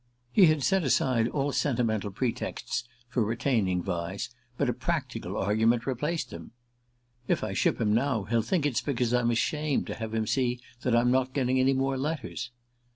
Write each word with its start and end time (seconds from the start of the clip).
He 0.31 0.47
had 0.47 0.63
set 0.63 0.83
aside 0.83 1.27
all 1.27 1.51
sentimental 1.51 2.09
pretexts 2.09 2.85
for 3.07 3.23
retaining 3.23 3.83
Vyse; 3.83 4.29
but 4.57 4.67
a 4.67 4.73
practical 4.73 5.37
argument 5.37 5.85
replaced 5.85 6.31
them. 6.31 6.53
"If 7.27 7.43
I 7.43 7.53
ship 7.53 7.79
him 7.79 7.93
now 7.93 8.23
he'll 8.23 8.41
think 8.41 8.65
it's 8.65 8.81
because 8.81 9.13
I'm 9.13 9.29
ashamed 9.29 9.85
to 9.85 9.93
have 9.93 10.15
him 10.15 10.25
see 10.25 10.59
that 10.81 10.95
I'm 10.95 11.11
not 11.11 11.33
getting 11.35 11.59
any 11.59 11.73
more 11.73 11.99
letters." 11.99 12.49